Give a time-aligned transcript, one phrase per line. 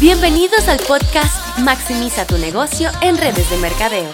[0.00, 4.08] Bienvenidos al podcast Maximiza tu negocio en redes de mercadeo.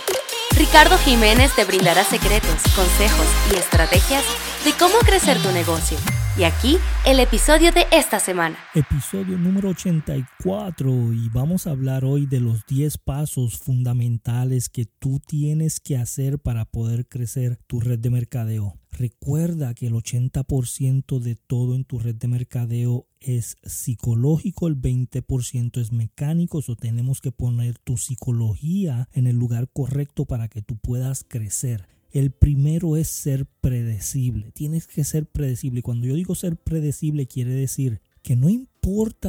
[0.57, 4.25] Ricardo Jiménez te brindará secretos, consejos y estrategias
[4.65, 5.99] de cómo crecer tu negocio.
[6.39, 8.57] Y aquí el episodio de esta semana.
[8.75, 15.21] Episodio número 84 y vamos a hablar hoy de los 10 pasos fundamentales que tú
[15.21, 18.79] tienes que hacer para poder crecer tu red de mercadeo.
[18.97, 25.81] Recuerda que el 80% de todo en tu red de mercadeo es psicológico, el 20%
[25.81, 30.77] es mecánico, o tenemos que poner tu psicología en el lugar correcto para que tú
[30.77, 31.89] puedas crecer.
[32.13, 34.53] El primero es ser predecible.
[34.53, 35.83] Tienes que ser predecible.
[35.83, 38.74] Cuando yo digo ser predecible quiere decir que no importa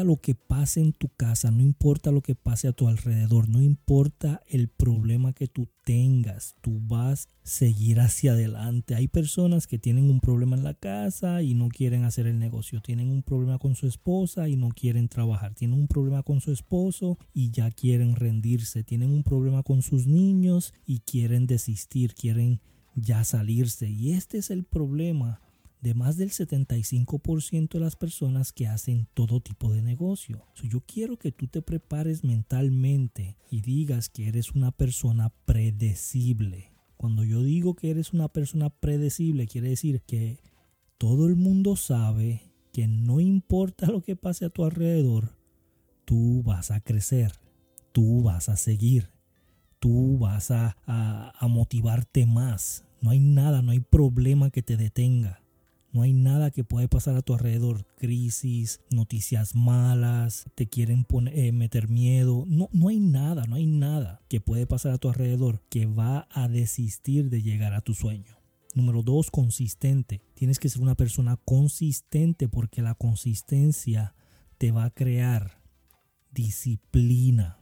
[0.04, 3.62] lo que pase en tu casa, no importa lo que pase a tu alrededor, no
[3.62, 8.96] importa el problema que tú tengas, tú vas a seguir hacia adelante.
[8.96, 12.82] Hay personas que tienen un problema en la casa y no quieren hacer el negocio,
[12.82, 16.52] tienen un problema con su esposa y no quieren trabajar, tienen un problema con su
[16.52, 22.60] esposo y ya quieren rendirse, tienen un problema con sus niños y quieren desistir, quieren
[22.96, 23.90] ya salirse.
[23.90, 25.40] Y este es el problema
[25.86, 30.44] de más del 75% de las personas que hacen todo tipo de negocio.
[30.64, 36.72] yo quiero que tú te prepares mentalmente y digas que eres una persona predecible.
[36.98, 40.40] Cuando yo digo que eres una persona predecible, quiere decir que
[40.98, 42.42] todo el mundo sabe
[42.74, 45.38] que no importa lo que pase a tu alrededor,
[46.04, 47.32] tú vas a crecer,
[47.92, 49.12] tú vas a seguir,
[49.78, 52.86] tú vas a motivarte más.
[53.02, 55.45] No hay nada, no hay problema que te detenga.
[55.96, 57.86] No hay nada que puede pasar a tu alrededor.
[57.96, 62.44] Crisis, noticias malas, te quieren poner, eh, meter miedo.
[62.48, 66.28] No, no hay nada, no hay nada que puede pasar a tu alrededor que va
[66.32, 68.38] a desistir de llegar a tu sueño.
[68.74, 70.22] Número dos, consistente.
[70.34, 74.16] Tienes que ser una persona consistente porque la consistencia
[74.58, 75.62] te va a crear
[76.30, 77.58] disciplina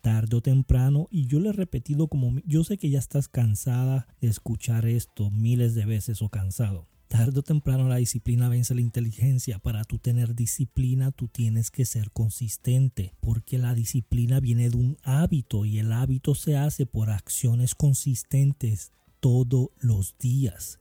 [0.00, 4.08] tarde o temprano y yo le he repetido como yo sé que ya estás cansada
[4.22, 8.80] de escuchar esto miles de veces o cansado Tarde o temprano la disciplina vence la
[8.80, 9.58] inteligencia.
[9.58, 14.96] Para tú tener disciplina, tú tienes que ser consistente, porque la disciplina viene de un
[15.02, 20.80] hábito y el hábito se hace por acciones consistentes todos los días.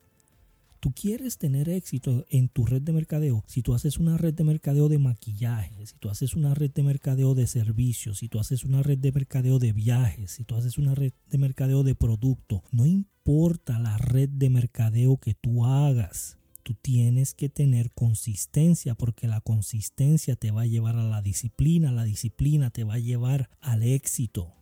[0.81, 3.43] Tú quieres tener éxito en tu red de mercadeo.
[3.45, 6.81] Si tú haces una red de mercadeo de maquillaje, si tú haces una red de
[6.81, 10.79] mercadeo de servicios, si tú haces una red de mercadeo de viajes, si tú haces
[10.79, 16.39] una red de mercadeo de producto, no importa la red de mercadeo que tú hagas.
[16.63, 21.91] Tú tienes que tener consistencia porque la consistencia te va a llevar a la disciplina,
[21.91, 24.55] la disciplina te va a llevar al éxito.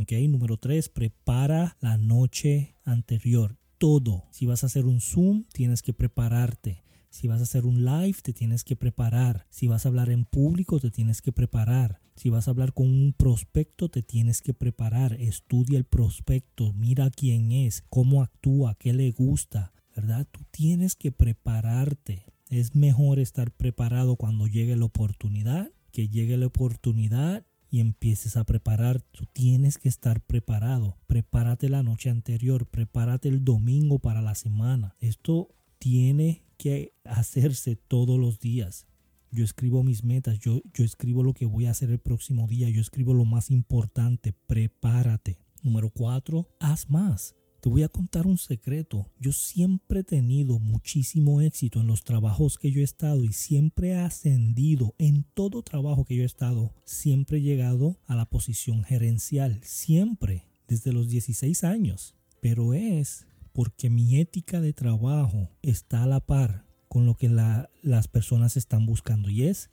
[0.00, 4.24] Ok, número 3, prepara la noche anterior todo.
[4.30, 6.82] Si vas a hacer un Zoom, tienes que prepararte.
[7.10, 9.46] Si vas a hacer un live, te tienes que preparar.
[9.50, 12.00] Si vas a hablar en público, te tienes que preparar.
[12.14, 15.14] Si vas a hablar con un prospecto, te tienes que preparar.
[15.20, 20.26] Estudia el prospecto, mira quién es, cómo actúa, qué le gusta, ¿verdad?
[20.30, 22.26] Tú tienes que prepararte.
[22.50, 27.46] Es mejor estar preparado cuando llegue la oportunidad que llegue la oportunidad
[27.80, 29.02] empieces a preparar.
[29.02, 30.98] Tú tienes que estar preparado.
[31.06, 34.96] Prepárate la noche anterior, prepárate el domingo para la semana.
[35.00, 38.86] Esto tiene que hacerse todos los días.
[39.30, 42.70] Yo escribo mis metas, yo, yo escribo lo que voy a hacer el próximo día,
[42.70, 45.38] yo escribo lo más importante, prepárate.
[45.62, 47.34] Número cuatro, haz más.
[47.66, 49.10] Te voy a contar un secreto.
[49.18, 53.88] Yo siempre he tenido muchísimo éxito en los trabajos que yo he estado y siempre
[53.88, 56.72] he ascendido en todo trabajo que yo he estado.
[56.84, 59.58] Siempre he llegado a la posición gerencial.
[59.64, 60.46] Siempre.
[60.68, 62.14] Desde los 16 años.
[62.40, 68.06] Pero es porque mi ética de trabajo está a la par con lo que las
[68.06, 69.28] personas están buscando.
[69.28, 69.70] Y es,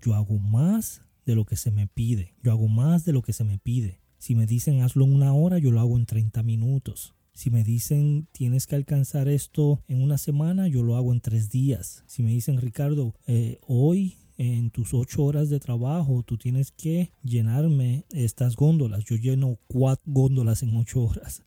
[0.00, 2.36] yo hago más de lo que se me pide.
[2.42, 4.00] Yo hago más de lo que se me pide.
[4.16, 7.14] Si me dicen hazlo en una hora, yo lo hago en 30 minutos.
[7.34, 11.50] Si me dicen tienes que alcanzar esto en una semana, yo lo hago en tres
[11.50, 12.04] días.
[12.06, 17.10] Si me dicen Ricardo, eh, hoy en tus ocho horas de trabajo tú tienes que
[17.24, 19.04] llenarme estas góndolas.
[19.04, 21.42] Yo lleno cuatro góndolas en ocho horas.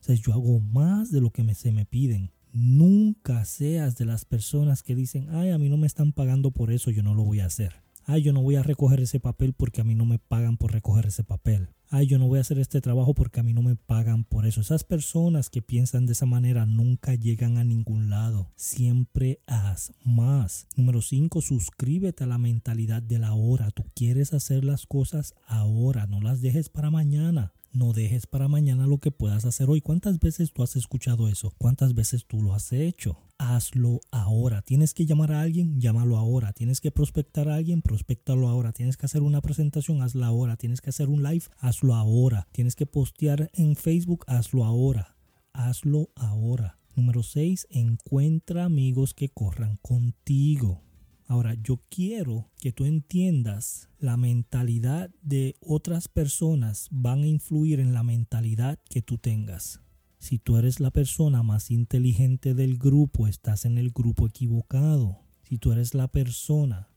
[0.00, 2.30] O sea, yo hago más de lo que me, se me piden.
[2.52, 6.70] Nunca seas de las personas que dicen, ay, a mí no me están pagando por
[6.70, 7.82] eso, yo no lo voy a hacer.
[8.04, 10.72] Ay, yo no voy a recoger ese papel porque a mí no me pagan por
[10.72, 13.60] recoger ese papel ay, yo no voy a hacer este trabajo porque a mí no
[13.60, 14.62] me pagan por eso.
[14.62, 18.50] Esas personas que piensan de esa manera nunca llegan a ningún lado.
[18.56, 20.66] Siempre haz más.
[20.74, 23.70] Número 5, suscríbete a la mentalidad de la hora.
[23.70, 27.52] Tú quieres hacer las cosas ahora, no las dejes para mañana.
[27.74, 29.80] No dejes para mañana lo que puedas hacer hoy.
[29.80, 31.54] ¿Cuántas veces tú has escuchado eso?
[31.56, 33.18] ¿Cuántas veces tú lo has hecho?
[33.38, 34.60] Hazlo ahora.
[34.60, 36.52] Tienes que llamar a alguien, llámalo ahora.
[36.52, 38.72] Tienes que prospectar a alguien, prospectalo ahora.
[38.72, 40.58] Tienes que hacer una presentación, hazla ahora.
[40.58, 42.46] Tienes que hacer un live, hazlo ahora.
[42.52, 45.16] Tienes que postear en Facebook, hazlo ahora.
[45.54, 46.78] Hazlo ahora.
[46.94, 47.68] Número 6.
[47.70, 50.82] Encuentra amigos que corran contigo.
[51.26, 57.94] Ahora, yo quiero que tú entiendas la mentalidad de otras personas van a influir en
[57.94, 59.80] la mentalidad que tú tengas.
[60.18, 65.18] Si tú eres la persona más inteligente del grupo, estás en el grupo equivocado.
[65.42, 66.88] Si tú eres la persona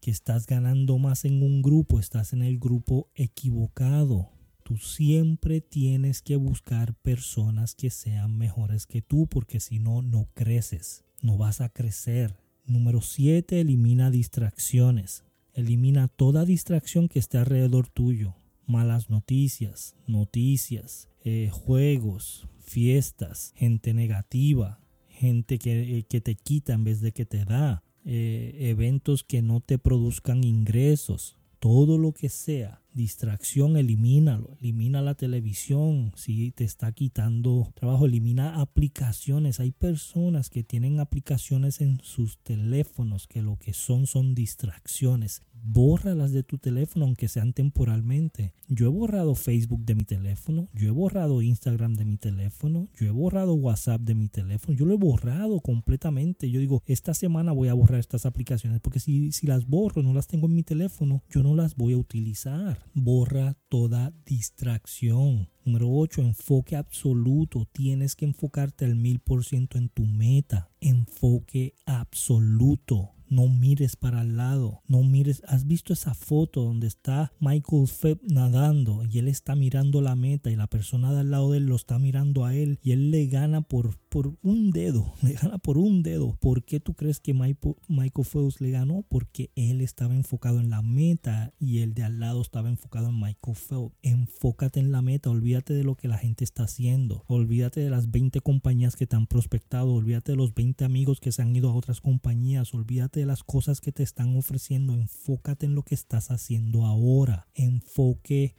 [0.00, 4.30] que estás ganando más en un grupo, estás en el grupo equivocado.
[4.62, 10.28] Tú siempre tienes que buscar personas que sean mejores que tú porque si no, no
[10.34, 12.36] creces, no vas a crecer.
[12.70, 13.60] Número 7.
[13.60, 15.24] Elimina distracciones.
[15.54, 18.36] Elimina toda distracción que esté alrededor tuyo.
[18.64, 24.78] Malas noticias, noticias, eh, juegos, fiestas, gente negativa,
[25.08, 29.42] gente que, eh, que, te quita en vez de que te da, eh, eventos que
[29.42, 34.56] no te produzcan ingresos, todo lo que sea distracción, elimínalo.
[34.60, 38.06] Elimina la televisión si te está quitando trabajo.
[38.06, 39.60] Elimina aplicaciones.
[39.60, 46.32] Hay personas que tienen aplicaciones en sus teléfonos que lo que son son distracciones bórralas
[46.32, 48.52] de tu teléfono aunque sean temporalmente.
[48.68, 53.06] Yo he borrado Facebook de mi teléfono, yo he borrado Instagram de mi teléfono, yo
[53.06, 56.50] he borrado WhatsApp de mi teléfono, yo lo he borrado completamente.
[56.50, 60.14] Yo digo, esta semana voy a borrar estas aplicaciones porque si, si las borro, no
[60.14, 62.84] las tengo en mi teléfono, yo no las voy a utilizar.
[62.94, 65.48] Borra toda distracción.
[65.64, 67.68] Número 8, enfoque absoluto.
[67.72, 70.70] Tienes que enfocarte al mil por ciento en tu meta.
[70.80, 77.32] Enfoque absoluto no mires para el lado, no mires, has visto esa foto donde está
[77.38, 81.52] Michael Phelps nadando y él está mirando la meta y la persona de al lado
[81.52, 85.14] de él lo está mirando a él y él le gana por, por un dedo,
[85.22, 86.36] le gana por un dedo.
[86.40, 89.04] ¿Por qué tú crees que Michael, Phelps le ganó?
[89.08, 93.18] Porque él estaba enfocado en la meta y el de al lado estaba enfocado en
[93.18, 93.94] Michael Phelps.
[94.02, 98.10] Enfócate en la meta, olvídate de lo que la gente está haciendo, olvídate de las
[98.10, 101.70] 20 compañías que te han prospectado, olvídate de los 20 amigos que se han ido
[101.70, 106.30] a otras compañías, olvídate las cosas que te están ofreciendo, enfócate en lo que estás
[106.30, 107.46] haciendo ahora.
[107.54, 108.56] Enfoque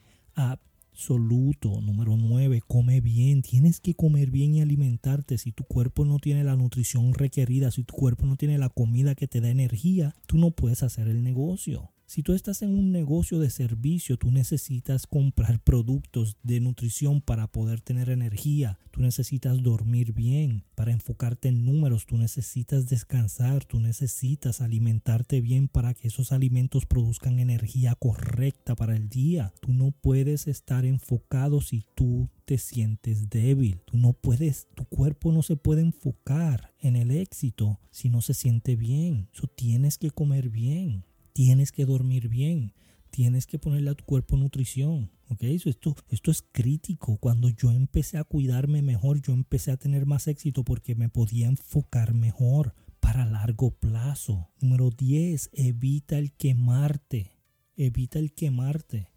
[1.01, 1.81] absoluto.
[1.81, 3.41] Número 9, come bien.
[3.41, 5.39] Tienes que comer bien y alimentarte.
[5.39, 9.15] Si tu cuerpo no tiene la nutrición requerida, si tu cuerpo no tiene la comida
[9.15, 11.89] que te da energía, tú no puedes hacer el negocio.
[12.11, 17.47] Si tú estás en un negocio de servicio, tú necesitas comprar productos de nutrición para
[17.47, 18.77] poder tener energía.
[18.91, 22.05] Tú necesitas dormir bien para enfocarte en números.
[22.05, 23.63] Tú necesitas descansar.
[23.63, 29.53] Tú necesitas alimentarte bien para que esos alimentos produzcan energía correcta para el día.
[29.61, 33.83] Tú no puedes estar enfocado si tú te sientes débil.
[33.85, 38.33] Tú no puedes, tu cuerpo no se puede enfocar en el éxito si no se
[38.33, 39.29] siente bien.
[39.33, 42.73] Eso tienes que comer bien tienes que dormir bien,
[43.09, 45.11] tienes que ponerle a tu cuerpo nutrición.
[45.31, 45.43] ¿ok?
[45.43, 47.17] Esto, esto es crítico.
[47.17, 51.47] Cuando yo empecé a cuidarme mejor, yo empecé a tener más éxito porque me podía
[51.47, 54.49] enfocar mejor para largo plazo.
[54.59, 57.37] Número 10, evita el quemarte.
[57.77, 59.09] Evita el quemarte.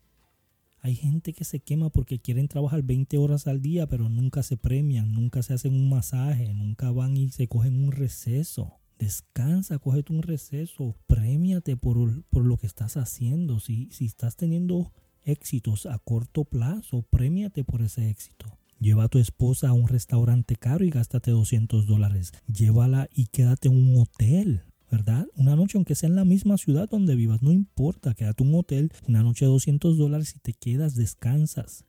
[0.81, 4.57] Hay gente que se quema porque quieren trabajar 20 horas al día, pero nunca se
[4.57, 8.81] premian, nunca se hacen un masaje, nunca van y se cogen un receso.
[9.05, 13.61] Descansa, cógete un receso, premiate por, por lo que estás haciendo.
[13.61, 14.95] Si, si estás teniendo
[15.25, 18.59] éxitos a corto plazo, premiate por ese éxito.
[18.81, 22.33] Lleva a tu esposa a un restaurante caro y gástate 200 dólares.
[22.47, 25.27] Llévala y quédate en un hotel, ¿verdad?
[25.37, 28.61] Una noche, aunque sea en la misma ciudad donde vivas, no importa, quédate en un
[28.61, 31.85] hotel, una noche de 200 dólares y te quedas, descansas,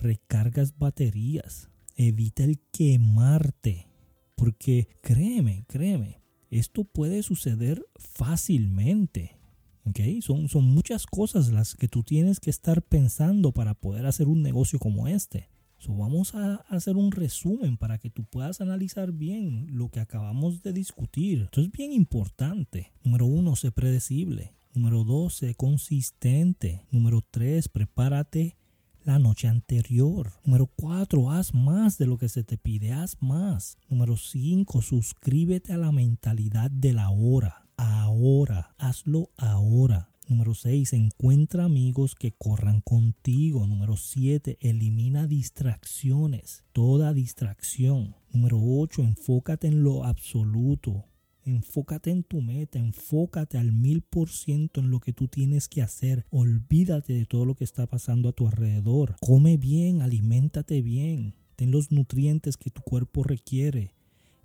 [0.00, 3.86] recargas baterías, evita el quemarte,
[4.34, 6.19] porque créeme, créeme,
[6.50, 9.36] esto puede suceder fácilmente.
[9.84, 10.20] ¿okay?
[10.22, 14.42] Son, son muchas cosas las que tú tienes que estar pensando para poder hacer un
[14.42, 15.48] negocio como este.
[15.78, 20.62] So, vamos a hacer un resumen para que tú puedas analizar bien lo que acabamos
[20.62, 21.44] de discutir.
[21.44, 22.92] Esto es bien importante.
[23.02, 24.52] Número uno, sé predecible.
[24.74, 26.82] Número dos, sé consistente.
[26.90, 28.59] Número tres, prepárate
[29.04, 30.32] la noche anterior.
[30.44, 33.78] Número 4, haz más de lo que se te pide, haz más.
[33.88, 37.66] Número 5, suscríbete a la mentalidad de la hora.
[37.76, 40.10] Ahora, hazlo ahora.
[40.28, 43.66] Número 6, encuentra amigos que corran contigo.
[43.66, 48.14] Número 7, elimina distracciones, toda distracción.
[48.32, 51.06] Número 8, enfócate en lo absoluto.
[51.50, 55.82] Enfócate en tu meta, enfócate al mil por ciento en lo que tú tienes que
[55.82, 56.24] hacer.
[56.30, 59.16] Olvídate de todo lo que está pasando a tu alrededor.
[59.20, 63.94] Come bien, aliméntate bien, ten los nutrientes que tu cuerpo requiere.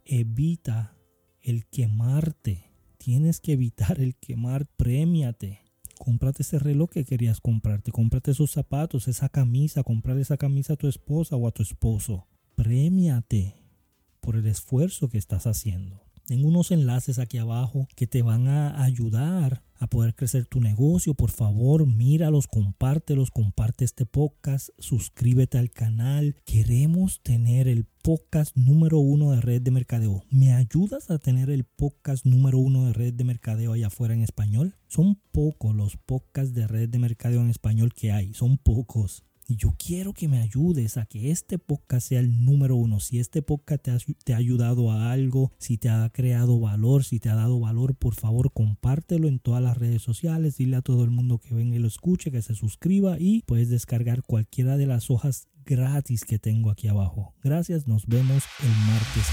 [0.03, 0.97] Evita
[1.43, 2.71] el quemarte.
[2.97, 5.61] Tienes que evitar el quemar, premiate.
[5.99, 10.77] Cómprate ese reloj que querías comprarte, cómprate esos zapatos, esa camisa, comprar esa camisa a
[10.77, 12.25] tu esposa o a tu esposo.
[12.55, 13.53] Premiate
[14.21, 16.04] por el esfuerzo que estás haciendo.
[16.25, 21.13] Tengo unos enlaces aquí abajo que te van a ayudar a poder crecer tu negocio.
[21.13, 26.35] Por favor, míralos, compártelos, comparte este podcast, suscríbete al canal.
[26.43, 30.23] Queremos tener el podcast número uno de red de mercadeo.
[30.31, 34.23] ¿Me ayudas a tener el podcast número uno de red de mercadeo allá afuera en
[34.23, 34.75] español?
[34.87, 39.23] Son pocos los podcasts de red de mercadeo en español que hay, son pocos.
[39.47, 42.99] Y yo quiero que me ayudes a que este podcast sea el número uno.
[42.99, 43.85] Si este podcast
[44.23, 47.93] te ha, ayudado a algo, si te ha creado valor, si te ha dado valor,
[47.95, 50.57] por favor compártelo en todas las redes sociales.
[50.57, 53.69] Dile a todo el mundo que venga y lo escuche, que se suscriba y puedes
[53.69, 57.35] descargar cualquiera de las hojas gratis que tengo aquí abajo.
[57.43, 59.25] Gracias, nos vemos el martes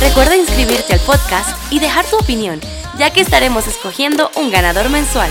[0.00, 2.60] Recuerda inscribirte al podcast y dejar tu opinión,
[2.98, 5.30] ya que estaremos escogiendo un ganador mensual.